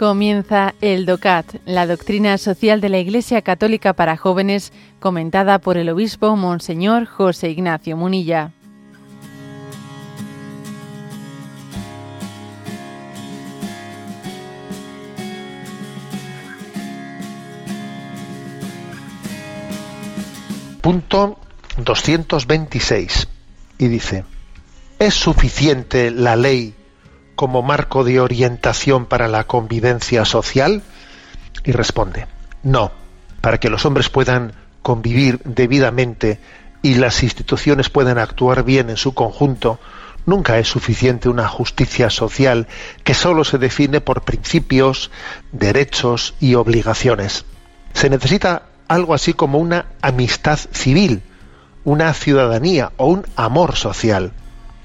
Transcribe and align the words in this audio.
Comienza 0.00 0.74
el 0.80 1.04
DOCAT, 1.04 1.56
la 1.66 1.86
doctrina 1.86 2.38
social 2.38 2.80
de 2.80 2.88
la 2.88 2.98
Iglesia 3.00 3.42
Católica 3.42 3.92
para 3.92 4.16
jóvenes, 4.16 4.72
comentada 4.98 5.58
por 5.58 5.76
el 5.76 5.90
obispo 5.90 6.36
Monseñor 6.36 7.04
José 7.04 7.50
Ignacio 7.50 7.98
Munilla. 7.98 8.50
Punto 20.80 21.38
226. 21.76 23.28
Y 23.76 23.88
dice, 23.88 24.24
¿es 24.98 25.12
suficiente 25.12 26.10
la 26.10 26.36
ley 26.36 26.74
como 27.40 27.62
marco 27.62 28.04
de 28.04 28.20
orientación 28.20 29.06
para 29.06 29.26
la 29.26 29.44
convivencia 29.44 30.26
social? 30.26 30.82
Y 31.64 31.72
responde, 31.72 32.26
no, 32.62 32.92
para 33.40 33.56
que 33.56 33.70
los 33.70 33.86
hombres 33.86 34.10
puedan 34.10 34.52
convivir 34.82 35.40
debidamente 35.46 36.38
y 36.82 36.96
las 36.96 37.22
instituciones 37.22 37.88
puedan 37.88 38.18
actuar 38.18 38.62
bien 38.62 38.90
en 38.90 38.98
su 38.98 39.14
conjunto, 39.14 39.80
nunca 40.26 40.58
es 40.58 40.68
suficiente 40.68 41.30
una 41.30 41.48
justicia 41.48 42.10
social 42.10 42.66
que 43.04 43.14
sólo 43.14 43.44
se 43.44 43.56
define 43.56 44.02
por 44.02 44.20
principios, 44.20 45.10
derechos 45.50 46.34
y 46.40 46.56
obligaciones. 46.56 47.46
Se 47.94 48.10
necesita 48.10 48.64
algo 48.86 49.14
así 49.14 49.32
como 49.32 49.56
una 49.56 49.86
amistad 50.02 50.58
civil, 50.58 51.22
una 51.84 52.12
ciudadanía 52.12 52.92
o 52.98 53.06
un 53.06 53.24
amor 53.34 53.76
social 53.76 54.34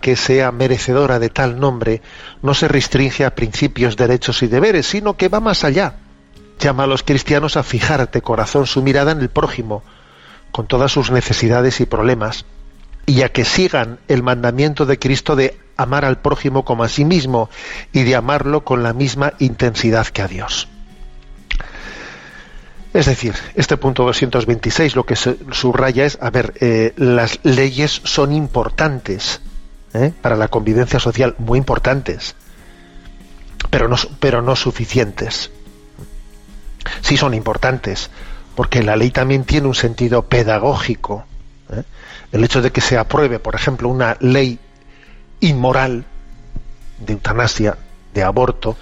que 0.00 0.16
sea 0.16 0.52
merecedora 0.52 1.18
de 1.18 1.28
tal 1.28 1.60
nombre 1.60 2.02
no 2.42 2.54
se 2.54 2.68
restringe 2.68 3.24
a 3.24 3.34
principios, 3.34 3.96
derechos 3.96 4.42
y 4.42 4.46
deberes, 4.46 4.86
sino 4.86 5.16
que 5.16 5.28
va 5.28 5.40
más 5.40 5.64
allá. 5.64 5.96
Llama 6.58 6.84
a 6.84 6.86
los 6.86 7.02
cristianos 7.02 7.56
a 7.56 7.62
fijar 7.62 8.10
de 8.10 8.22
corazón 8.22 8.66
su 8.66 8.82
mirada 8.82 9.12
en 9.12 9.20
el 9.20 9.30
prójimo, 9.30 9.82
con 10.52 10.66
todas 10.66 10.92
sus 10.92 11.10
necesidades 11.10 11.80
y 11.80 11.86
problemas, 11.86 12.44
y 13.06 13.22
a 13.22 13.30
que 13.30 13.44
sigan 13.44 13.98
el 14.08 14.22
mandamiento 14.22 14.86
de 14.86 14.98
Cristo 14.98 15.36
de 15.36 15.58
amar 15.76 16.04
al 16.04 16.18
prójimo 16.18 16.64
como 16.64 16.84
a 16.84 16.88
sí 16.88 17.04
mismo 17.04 17.48
y 17.92 18.02
de 18.02 18.14
amarlo 18.14 18.64
con 18.64 18.82
la 18.82 18.92
misma 18.92 19.32
intensidad 19.38 20.06
que 20.06 20.22
a 20.22 20.28
Dios. 20.28 20.68
Es 22.92 23.06
decir, 23.06 23.34
este 23.54 23.76
punto 23.76 24.04
226 24.04 24.96
lo 24.96 25.06
que 25.06 25.14
subraya 25.16 26.04
es, 26.04 26.18
a 26.20 26.30
ver, 26.30 26.54
eh, 26.60 26.92
las 26.96 27.38
leyes 27.44 28.00
son 28.04 28.32
importantes, 28.32 29.40
¿eh? 29.94 30.12
para 30.20 30.36
la 30.36 30.48
convivencia 30.48 30.98
social 30.98 31.34
muy 31.38 31.58
importantes, 31.58 32.34
pero 33.70 33.88
no, 33.88 33.96
pero 34.18 34.42
no 34.42 34.56
suficientes. 34.56 35.50
Sí 37.02 37.16
son 37.16 37.34
importantes, 37.34 38.10
porque 38.54 38.82
la 38.82 38.96
ley 38.96 39.10
también 39.10 39.44
tiene 39.44 39.68
un 39.68 39.74
sentido 39.74 40.22
pedagógico. 40.22 41.24
¿eh? 41.70 41.82
El 42.32 42.44
hecho 42.44 42.62
de 42.62 42.70
que 42.70 42.80
se 42.80 42.98
apruebe, 42.98 43.38
por 43.38 43.54
ejemplo, 43.54 43.88
una 43.88 44.16
ley 44.20 44.58
inmoral 45.40 46.04
de 46.98 47.12
eutanasia, 47.14 47.76
de 48.14 48.22
aborto, 48.22 48.76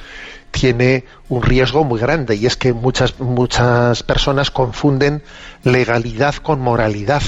tiene 0.50 1.04
un 1.28 1.42
riesgo 1.42 1.84
muy 1.84 2.00
grande 2.00 2.34
y 2.34 2.46
es 2.46 2.56
que 2.56 2.72
muchas 2.72 3.20
muchas 3.20 4.02
personas 4.02 4.50
confunden 4.50 5.22
legalidad 5.62 6.34
con 6.36 6.60
moralidad. 6.60 7.22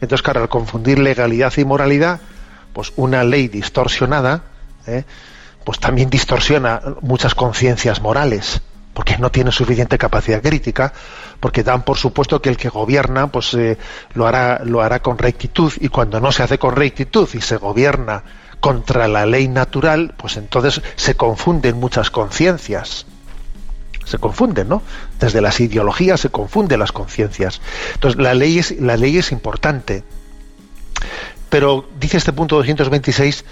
Entonces, 0.00 0.22
claro, 0.22 0.42
al 0.42 0.48
confundir 0.48 0.98
legalidad 0.98 1.52
y 1.56 1.64
moralidad, 1.64 2.20
pues 2.72 2.92
una 2.96 3.24
ley 3.24 3.48
distorsionada, 3.48 4.42
¿eh? 4.86 5.04
pues 5.64 5.78
también 5.78 6.10
distorsiona 6.10 6.80
muchas 7.02 7.34
conciencias 7.34 8.00
morales, 8.00 8.62
porque 8.94 9.18
no 9.18 9.30
tiene 9.30 9.52
suficiente 9.52 9.98
capacidad 9.98 10.42
crítica, 10.42 10.92
porque 11.40 11.62
dan 11.62 11.82
por 11.82 11.96
supuesto 11.96 12.42
que 12.42 12.50
el 12.50 12.56
que 12.56 12.68
gobierna 12.68 13.28
pues 13.28 13.54
eh, 13.54 13.78
lo 14.14 14.26
hará 14.26 14.62
lo 14.64 14.82
hará 14.82 15.00
con 15.00 15.18
rectitud 15.18 15.72
y 15.80 15.88
cuando 15.88 16.20
no 16.20 16.32
se 16.32 16.42
hace 16.42 16.58
con 16.58 16.76
rectitud 16.76 17.28
y 17.34 17.40
se 17.40 17.56
gobierna 17.56 18.22
contra 18.60 19.08
la 19.08 19.26
ley 19.26 19.48
natural, 19.48 20.14
pues 20.16 20.36
entonces 20.36 20.82
se 20.96 21.14
confunden 21.16 21.78
muchas 21.78 22.10
conciencias. 22.10 23.06
Se 24.04 24.18
confunden, 24.18 24.68
¿no? 24.68 24.82
Desde 25.18 25.40
las 25.40 25.58
ideologías 25.60 26.20
se 26.20 26.28
confunden 26.28 26.78
las 26.78 26.92
conciencias. 26.92 27.60
Entonces 27.94 28.20
la 28.20 28.34
ley 28.34 28.58
es 28.58 28.80
la 28.80 28.96
ley 28.96 29.18
es 29.18 29.32
importante 29.32 30.04
pero 31.52 31.86
dice 32.00 32.16
este 32.16 32.32
punto 32.32 32.56
226, 32.56 33.44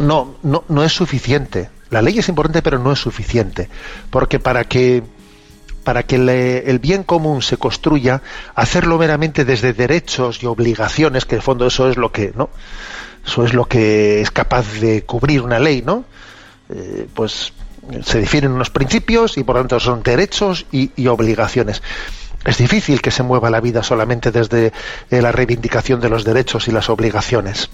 no, 0.00 0.34
no, 0.42 0.62
no 0.68 0.84
es 0.84 0.92
suficiente. 0.92 1.70
La 1.88 2.02
ley 2.02 2.18
es 2.18 2.28
importante, 2.28 2.60
pero 2.60 2.78
no 2.78 2.92
es 2.92 2.98
suficiente. 2.98 3.70
Porque 4.10 4.38
para 4.38 4.64
que 4.64 5.02
para 5.84 6.02
que 6.02 6.16
el 6.66 6.78
bien 6.80 7.02
común 7.02 7.40
se 7.40 7.56
construya, 7.56 8.20
hacerlo 8.54 8.98
meramente 8.98 9.46
desde 9.46 9.72
derechos 9.72 10.42
y 10.42 10.46
obligaciones, 10.46 11.24
que 11.24 11.36
en 11.36 11.38
el 11.38 11.42
fondo 11.42 11.66
eso 11.66 11.88
es 11.88 11.96
lo 11.96 12.12
que, 12.12 12.34
¿no? 12.36 12.50
Eso 13.26 13.46
es 13.46 13.54
lo 13.54 13.64
que 13.64 14.20
es 14.20 14.30
capaz 14.30 14.70
de 14.78 15.02
cubrir 15.04 15.40
una 15.40 15.58
ley, 15.58 15.80
¿no? 15.80 16.04
Eh, 16.68 17.08
pues 17.14 17.54
se 18.04 18.20
definen 18.20 18.52
unos 18.52 18.68
principios 18.68 19.38
y 19.38 19.44
por 19.44 19.56
tanto 19.56 19.80
son 19.80 20.02
derechos 20.02 20.66
y 20.70 21.06
obligaciones 21.06 21.82
es 22.44 22.58
difícil 22.58 23.00
que 23.00 23.10
se 23.10 23.22
mueva 23.22 23.50
la 23.50 23.60
vida 23.60 23.82
solamente 23.82 24.32
desde 24.32 24.72
eh, 25.10 25.22
la 25.22 25.32
reivindicación 25.32 26.00
de 26.00 26.08
los 26.08 26.24
derechos 26.24 26.68
y 26.68 26.72
las 26.72 26.88
obligaciones. 26.90 27.70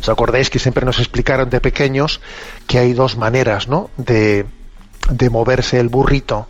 ¿Os 0.00 0.08
acordáis 0.08 0.50
que 0.50 0.58
siempre 0.58 0.84
nos 0.84 0.98
explicaron 0.98 1.48
de 1.48 1.60
pequeños 1.60 2.20
que 2.66 2.78
hay 2.78 2.92
dos 2.92 3.16
maneras 3.16 3.68
¿no? 3.68 3.90
de, 3.96 4.46
moverse 5.30 5.80
el 5.80 5.88
burrito? 5.88 6.46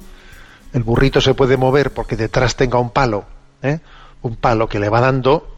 El 0.72 0.82
burrito 0.82 1.20
se 1.20 1.34
puede 1.34 1.56
mover 1.56 1.92
porque 1.92 2.16
detrás 2.16 2.56
tenga 2.56 2.78
un 2.78 2.90
palo, 2.90 3.24
¿eh? 3.62 3.78
un 4.22 4.36
palo 4.36 4.68
que 4.68 4.80
le 4.80 4.88
va 4.88 5.00
dando, 5.00 5.56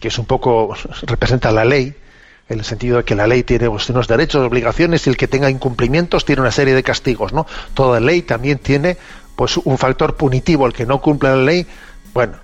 que 0.00 0.08
es 0.08 0.18
un 0.18 0.26
poco, 0.26 0.74
representa 1.02 1.52
la 1.52 1.64
ley, 1.64 1.94
en 2.48 2.58
el 2.58 2.64
sentido 2.64 2.98
de 2.98 3.04
que 3.04 3.14
la 3.14 3.26
ley 3.26 3.44
tiene 3.44 3.70
pues, 3.70 3.88
unos 3.88 4.08
derechos, 4.08 4.44
obligaciones, 4.44 5.06
y 5.06 5.10
el 5.10 5.16
que 5.16 5.28
tenga 5.28 5.48
incumplimientos 5.48 6.24
tiene 6.24 6.42
una 6.42 6.50
serie 6.50 6.74
de 6.74 6.82
castigos, 6.82 7.32
¿no? 7.32 7.46
Toda 7.74 8.00
ley 8.00 8.22
también 8.22 8.58
tiene 8.58 8.98
pues 9.36 9.56
un 9.56 9.78
factor 9.78 10.16
punitivo, 10.16 10.66
el 10.66 10.72
que 10.72 10.86
no 10.86 11.00
cumpla 11.00 11.36
la 11.36 11.42
ley, 11.42 11.66
bueno, 12.12 12.34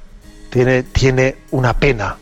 tiene, 0.50 0.82
tiene 0.82 1.36
una 1.50 1.74
pena. 1.74 2.16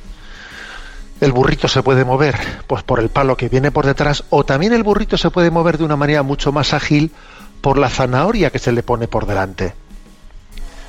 El 1.21 1.33
burrito 1.33 1.69
se 1.69 1.83
puede 1.83 2.05
mover 2.05 2.37
pues 2.67 2.83
por 2.83 3.01
el 3.01 3.09
palo 3.09 3.37
que 3.37 3.49
viene 3.49 3.71
por 3.71 3.87
detrás, 3.87 4.25
o 4.31 4.45
también 4.45 4.73
el 4.73 4.83
burrito 4.83 5.17
se 5.17 5.31
puede 5.31 5.51
mover 5.51 5.79
de 5.79 5.85
una 5.85 5.97
manera 5.97 6.23
mucho 6.23 6.53
más 6.53 6.75
ágil 6.75 7.13
por 7.61 7.79
la 7.79 7.89
zanahoria 7.89 8.51
que 8.51 8.59
se 8.59 8.73
le 8.73 8.83
pone 8.83 9.09
por 9.09 9.27
delante. 9.27 9.75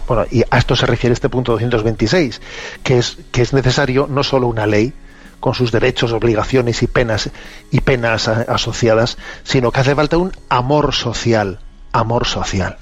Bueno, 0.08 0.26
y 0.32 0.44
a 0.50 0.58
esto 0.58 0.76
se 0.76 0.86
refiere 0.86 1.14
este 1.14 1.30
punto 1.30 1.54
226, 1.54 2.42
que 2.84 2.98
es, 2.98 3.18
que 3.32 3.42
es 3.42 3.54
necesario 3.54 4.08
no 4.10 4.24
solo 4.24 4.48
una 4.48 4.66
ley, 4.66 4.94
con 5.40 5.54
sus 5.54 5.72
derechos, 5.72 6.14
obligaciones 6.14 6.82
y 6.82 6.88
penas 6.88 7.30
y 7.72 7.82
penas 7.82 8.28
asociadas, 8.28 9.18
sino 9.44 9.72
que 9.72 9.82
hace 9.82 9.96
falta 9.96 10.18
un 10.18 10.32
amor 10.50 10.94
social, 10.94 11.60
amor 11.92 12.26
social 12.26 12.78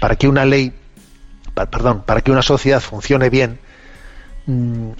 para 0.00 0.16
que 0.16 0.26
una 0.26 0.44
ley, 0.44 0.72
perdón, 1.54 2.02
para 2.04 2.22
que 2.22 2.32
una 2.32 2.42
sociedad 2.42 2.80
funcione 2.80 3.30
bien, 3.30 3.60
mm, 4.46 4.90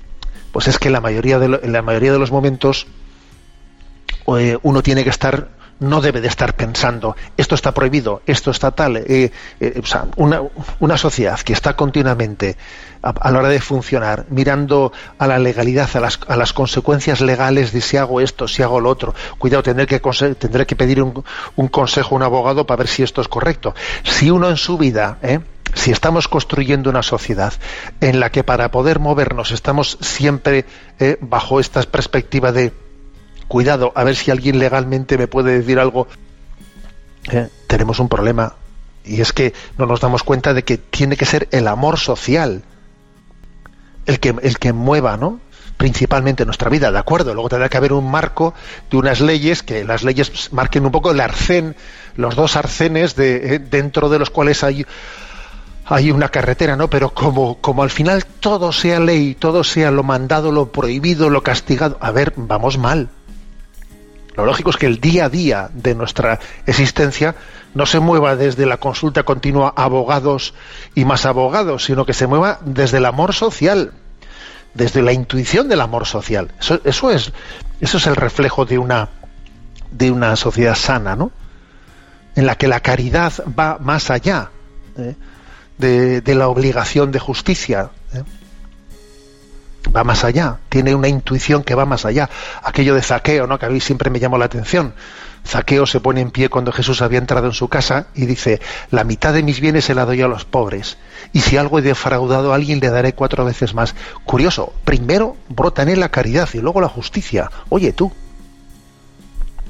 pues 0.53 0.69
es 0.69 0.78
que 0.78 0.88
en 0.88 0.93
la 0.93 1.00
mayoría 1.00 1.38
de 1.38 2.19
los 2.19 2.31
momentos 2.31 2.87
eh, 4.38 4.59
uno 4.62 4.83
tiene 4.83 5.05
que 5.05 5.11
estar 5.11 5.49
no 5.80 6.00
debe 6.00 6.20
de 6.20 6.28
estar 6.28 6.54
pensando 6.54 7.16
esto 7.37 7.55
está 7.55 7.72
prohibido, 7.72 8.22
esto 8.26 8.50
está 8.50 8.70
tal. 8.70 8.99
Eh, 8.99 9.32
eh, 9.60 9.82
una, 10.16 10.43
una, 10.78 10.96
sociedad 10.96 11.40
que 11.40 11.52
está 11.52 11.75
continuamente 11.75 12.56
a, 13.02 13.31
la 13.31 13.38
hora 13.38 13.49
de 13.49 13.60
funcionar 13.60 14.26
mirando 14.28 14.93
a 15.19 15.26
la 15.26 15.38
legalidad, 15.38 15.88
a 15.94 16.00
las, 16.00 16.20
a 16.28 16.37
las, 16.37 16.52
consecuencias 16.52 17.20
legales 17.20 17.72
de 17.72 17.81
si 17.81 17.96
hago 17.96 18.20
esto, 18.20 18.46
si 18.46 18.62
hago 18.62 18.81
lo 18.81 18.90
otro. 18.90 19.14
Cuidado, 19.38 19.62
tendré 19.62 19.87
que, 19.87 20.00
tendré 20.38 20.66
que 20.66 20.76
pedir 20.76 21.02
un, 21.02 21.25
un 21.56 21.69
consejo 21.69 22.14
a 22.14 22.16
un 22.16 22.22
abogado 22.22 22.66
para 22.66 22.78
ver 22.78 22.88
si 22.88 23.02
esto 23.02 23.20
es 23.20 23.28
correcto. 23.28 23.75
Si 24.05 24.31
uno 24.31 24.50
en 24.50 24.56
su 24.56 24.76
vida, 24.76 25.19
¿eh? 25.22 25.40
si 25.75 25.93
estamos 25.93 26.28
construyendo 26.28 26.90
una 26.90 27.02
sociedad 27.02 27.55
en 28.00 28.20
la 28.20 28.31
que 28.31 28.44
para 28.44 28.70
poder 28.70 28.99
movernos 28.99 29.52
estamos 29.52 29.96
siempre 30.00 30.66
bajo 31.20 31.60
esta 31.60 31.81
perspectiva 31.82 32.50
de 32.50 32.72
cuidado, 33.50 33.91
a 33.97 34.05
ver 34.05 34.14
si 34.14 34.31
alguien 34.31 34.61
legalmente 34.61 35.19
me 35.19 35.26
puede 35.26 35.58
decir 35.58 35.81
algo, 35.81 36.06
eh, 37.32 37.49
tenemos 37.67 37.99
un 37.99 38.08
problema. 38.08 38.55
Y 39.05 39.20
es 39.20 39.32
que 39.32 39.52
no 39.76 39.87
nos 39.87 40.00
damos 40.00 40.23
cuenta 40.23 40.55
de 40.55 40.62
que 40.62 40.79
tiene 40.79 41.17
que 41.17 41.25
ser 41.26 41.49
el 41.50 41.67
amor 41.67 41.99
social 41.99 42.62
el 44.06 44.20
que, 44.20 44.37
el 44.41 44.58
que 44.58 44.73
mueva, 44.73 45.17
¿no? 45.17 45.41
principalmente 45.76 46.44
nuestra 46.44 46.70
vida, 46.70 46.93
de 46.93 46.99
acuerdo. 46.99 47.35
Luego 47.35 47.49
tendrá 47.49 47.69
que 47.69 47.76
haber 47.76 47.93
un 47.93 48.08
marco 48.08 48.55
de 48.88 48.99
unas 48.99 49.20
leyes 49.20 49.64
que 49.64 49.82
las 49.82 50.05
leyes 50.05 50.53
marquen 50.53 50.85
un 50.87 50.93
poco 50.93 51.11
el 51.11 51.19
arcén, 51.19 51.75
los 52.14 52.37
dos 52.37 52.55
arcenes 52.55 53.17
de, 53.17 53.55
eh, 53.55 53.58
dentro 53.58 54.08
de 54.08 54.20
los 54.20 54.31
cuales 54.31 54.62
hay 54.62 54.87
hay 55.87 56.12
una 56.12 56.29
carretera, 56.29 56.76
¿no? 56.76 56.88
Pero 56.88 57.11
como, 57.11 57.56
como 57.56 57.82
al 57.82 57.91
final 57.91 58.25
todo 58.25 58.70
sea 58.70 59.00
ley, 59.00 59.35
todo 59.35 59.64
sea 59.64 59.91
lo 59.91 60.05
mandado, 60.05 60.53
lo 60.53 60.70
prohibido, 60.70 61.31
lo 61.31 61.43
castigado, 61.43 61.99
a 62.00 62.12
ver, 62.12 62.32
vamos 62.37 62.79
mal 62.79 63.08
Lo 64.37 64.44
lógico 64.47 64.71
es 64.71 64.77
que 64.77 64.87
el 64.87 65.00
día 65.00 65.27
a 65.27 65.29
día 65.29 65.71
de 65.73 65.94
nuestra 65.94 66.38
existencia 66.67 67.35
no 67.75 67.87
se 67.87 68.00
mueva 68.00 68.37
desde 68.37 68.67
la 68.67 68.79
consulta 68.79 69.23
continua 69.23 69.73
abogados 69.77 70.55
y 70.94 71.05
más 71.05 71.27
abogados, 71.27 71.85
sino 71.85 72.06
que 72.06 72.12
se 72.12 72.27
mueva 72.27 72.61
desde 72.65 72.99
el 72.99 73.06
amor 73.06 73.35
social, 73.35 73.93
desde 74.75 75.03
la 75.03 75.12
intuición 75.12 75.69
del 75.69 75.81
amor 75.81 76.06
social. 76.06 76.53
Eso, 76.59 77.11
es, 77.11 77.32
eso 77.81 77.97
es 77.97 78.06
el 78.06 78.17
reflejo 78.17 78.65
de 78.65 78.79
una, 78.79 79.09
de 79.91 80.11
una 80.11 80.37
sociedad 80.37 80.75
sana, 80.75 81.17
¿no? 81.17 81.32
En 82.37 82.47
la 82.47 82.55
que 82.55 82.69
la 82.69 82.81
caridad 82.81 83.32
va 83.59 83.79
más 83.81 84.11
allá 84.11 84.50
¿eh? 84.97 85.17
de, 85.79 86.35
la 86.35 86.49
obligación 86.49 87.11
de 87.11 87.19
justicia. 87.19 87.91
¿eh? 88.15 88.23
Va 89.94 90.04
más 90.04 90.25
allá, 90.25 90.58
tiene 90.69 90.94
una 90.94 91.08
intuición 91.08 91.64
que 91.64 91.75
va 91.75 91.84
más 91.84 92.04
allá. 92.04 92.31
Aquello 92.62 92.94
de 92.94 93.02
zaqueo, 93.02 93.46
¿no? 93.46 93.58
que 93.58 93.66
a 93.66 93.70
mí 93.70 93.81
siempre 93.81 94.10
me 94.10 94.20
llamó 94.20 94.38
la 94.38 94.44
atención. 94.44 94.94
Zaqueo 95.46 95.87
se 95.87 96.00
pone 96.00 96.20
en 96.20 96.31
pie 96.31 96.48
cuando 96.48 96.70
Jesús 96.70 97.02
había 97.02 97.19
entrado 97.19 97.46
en 97.46 97.52
su 97.52 97.69
casa 97.69 98.06
y 98.14 98.26
dice, 98.26 98.60
la 98.90 99.04
mitad 99.04 99.32
de 99.32 99.42
mis 99.42 99.60
bienes 99.60 99.87
se 99.87 99.94
la 99.94 100.04
doy 100.04 100.20
a 100.20 100.28
los 100.28 100.44
pobres, 100.44 100.98
y 101.32 101.40
si 101.40 101.56
algo 101.56 101.78
he 101.78 101.82
defraudado 101.82 102.52
a 102.52 102.56
alguien 102.56 102.78
le 102.81 102.90
daré 102.90 103.14
cuatro 103.14 103.44
veces 103.44 103.75
más. 103.75 103.94
Curioso, 104.25 104.72
primero 104.84 105.37
brota 105.48 105.82
en 105.82 105.88
él 105.88 106.00
la 106.00 106.10
caridad 106.10 106.48
y 106.52 106.58
luego 106.58 106.81
la 106.81 106.88
justicia. 106.88 107.50
Oye 107.69 107.93
tú, 107.93 108.12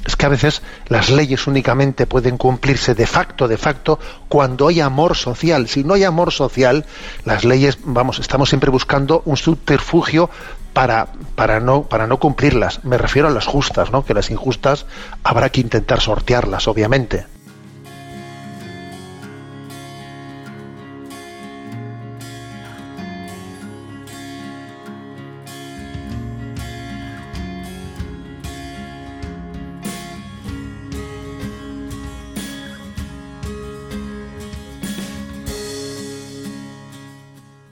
es 0.04 0.16
que 0.16 0.26
a 0.26 0.30
veces 0.30 0.62
las 0.88 1.10
leyes 1.10 1.46
únicamente 1.46 2.06
pueden 2.06 2.36
cumplirse 2.36 2.94
de 2.94 3.06
facto, 3.06 3.48
de 3.48 3.56
facto, 3.56 3.98
cuando 4.28 4.68
hay 4.68 4.80
amor 4.80 5.16
social. 5.16 5.68
Si 5.68 5.84
no 5.84 5.94
hay 5.94 6.04
amor 6.04 6.32
social, 6.32 6.86
las 7.24 7.44
leyes, 7.44 7.78
vamos, 7.84 8.18
estamos 8.18 8.48
siempre 8.48 8.70
buscando 8.70 9.22
un 9.24 9.36
subterfugio 9.36 10.30
para, 10.72 11.08
para, 11.34 11.60
no, 11.60 11.82
para 11.82 12.06
no 12.06 12.18
cumplirlas. 12.18 12.84
Me 12.84 12.98
refiero 12.98 13.28
a 13.28 13.30
las 13.30 13.46
justas, 13.46 13.90
¿no? 13.90 14.04
Que 14.04 14.14
las 14.14 14.30
injustas 14.30 14.86
habrá 15.22 15.50
que 15.50 15.60
intentar 15.60 16.00
sortearlas, 16.00 16.68
obviamente. 16.68 17.26